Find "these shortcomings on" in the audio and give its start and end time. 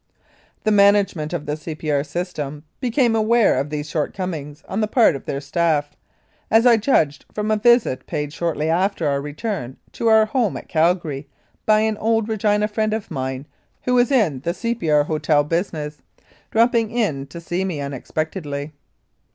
3.69-4.81